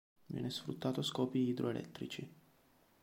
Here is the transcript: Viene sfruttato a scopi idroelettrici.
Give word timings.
Viene 0.25 0.49
sfruttato 0.49 1.01
a 1.01 1.03
scopi 1.03 1.47
idroelettrici. 1.49 2.27